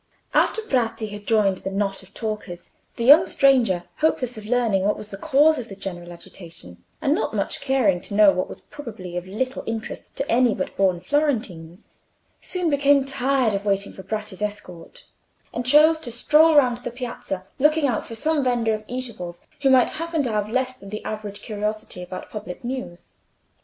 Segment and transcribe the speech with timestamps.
[0.33, 4.97] After Bratti had joined the knot of talkers, the young stranger, hopeless of learning what
[4.97, 8.61] was the cause of the general agitation, and not much caring to know what was
[8.61, 11.89] probably of little interest to any but born Florentines,
[12.41, 15.05] soon became tired of waiting for Bratti's escort;
[15.53, 19.69] and chose to stroll round the piazza, looking out for some vendor of eatables who
[19.69, 23.11] might happen to have less than the average curiosity about public news.